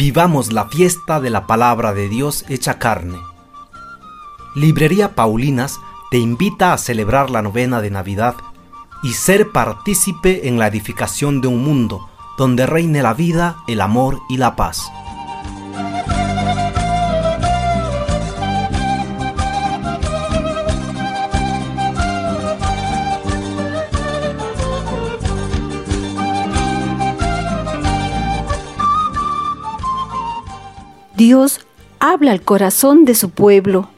Vivamos 0.00 0.50
la 0.50 0.64
fiesta 0.64 1.20
de 1.20 1.28
la 1.28 1.46
palabra 1.46 1.92
de 1.92 2.08
Dios 2.08 2.46
hecha 2.48 2.78
carne. 2.78 3.18
Librería 4.54 5.14
Paulinas 5.14 5.78
te 6.10 6.16
invita 6.16 6.72
a 6.72 6.78
celebrar 6.78 7.28
la 7.28 7.42
novena 7.42 7.82
de 7.82 7.90
Navidad 7.90 8.34
y 9.02 9.12
ser 9.12 9.52
partícipe 9.52 10.48
en 10.48 10.58
la 10.58 10.68
edificación 10.68 11.42
de 11.42 11.48
un 11.48 11.62
mundo 11.62 12.08
donde 12.38 12.64
reine 12.64 13.02
la 13.02 13.12
vida, 13.12 13.56
el 13.68 13.82
amor 13.82 14.20
y 14.30 14.38
la 14.38 14.56
paz. 14.56 14.90
Dios 31.20 31.60
habla 31.98 32.32
al 32.32 32.40
corazón 32.40 33.04
de 33.04 33.14
su 33.14 33.28
pueblo. 33.28 33.90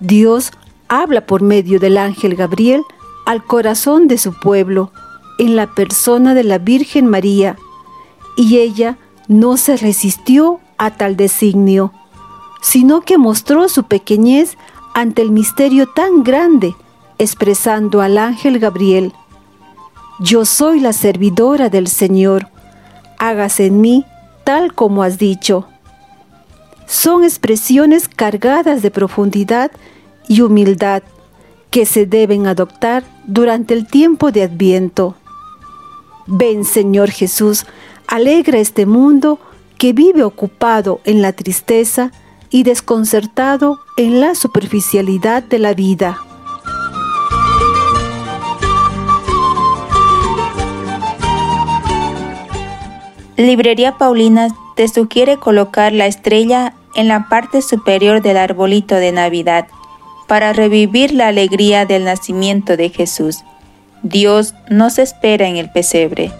Dios 0.00 0.50
habla 0.88 1.26
por 1.26 1.42
medio 1.42 1.78
del 1.78 1.98
ángel 1.98 2.34
Gabriel 2.34 2.82
al 3.26 3.44
corazón 3.44 4.08
de 4.08 4.16
su 4.16 4.32
pueblo 4.32 4.90
en 5.38 5.54
la 5.54 5.66
persona 5.74 6.32
de 6.32 6.44
la 6.44 6.56
Virgen 6.56 7.08
María, 7.08 7.58
y 8.38 8.56
ella 8.56 8.96
no 9.28 9.58
se 9.58 9.76
resistió 9.76 10.60
a 10.78 10.92
tal 10.92 11.14
designio, 11.14 11.92
sino 12.62 13.02
que 13.02 13.18
mostró 13.18 13.68
su 13.68 13.84
pequeñez 13.84 14.56
ante 14.94 15.20
el 15.20 15.30
misterio 15.30 15.86
tan 15.88 16.22
grande, 16.22 16.74
expresando 17.18 18.00
al 18.00 18.16
ángel 18.16 18.58
Gabriel, 18.60 19.12
Yo 20.20 20.46
soy 20.46 20.80
la 20.80 20.94
servidora 20.94 21.68
del 21.68 21.86
Señor, 21.86 22.48
hágase 23.18 23.66
en 23.66 23.82
mí 23.82 24.06
tal 24.44 24.72
como 24.72 25.02
has 25.02 25.18
dicho 25.18 25.68
son 26.92 27.24
expresiones 27.24 28.06
cargadas 28.06 28.82
de 28.82 28.90
profundidad 28.90 29.70
y 30.28 30.42
humildad 30.42 31.02
que 31.70 31.86
se 31.86 32.04
deben 32.04 32.46
adoptar 32.46 33.02
durante 33.24 33.72
el 33.72 33.86
tiempo 33.86 34.30
de 34.30 34.42
Adviento. 34.42 35.16
Ven 36.26 36.66
Señor 36.66 37.10
Jesús, 37.10 37.64
alegra 38.06 38.58
este 38.58 38.84
mundo 38.84 39.38
que 39.78 39.94
vive 39.94 40.22
ocupado 40.22 41.00
en 41.04 41.22
la 41.22 41.32
tristeza 41.32 42.12
y 42.50 42.62
desconcertado 42.62 43.80
en 43.96 44.20
la 44.20 44.34
superficialidad 44.34 45.42
de 45.42 45.58
la 45.60 45.72
vida. 45.72 46.18
Librería 53.38 53.96
Paulina 53.96 54.48
te 54.76 54.88
sugiere 54.88 55.38
colocar 55.38 55.94
la 55.94 56.04
estrella 56.04 56.74
en 56.94 57.08
la 57.08 57.28
parte 57.28 57.62
superior 57.62 58.22
del 58.22 58.36
arbolito 58.36 58.96
de 58.96 59.12
Navidad 59.12 59.66
para 60.26 60.52
revivir 60.52 61.12
la 61.12 61.28
alegría 61.28 61.84
del 61.84 62.04
nacimiento 62.04 62.76
de 62.76 62.88
Jesús. 62.90 63.38
Dios 64.02 64.54
nos 64.68 64.98
espera 64.98 65.46
en 65.46 65.56
el 65.56 65.70
pesebre. 65.70 66.32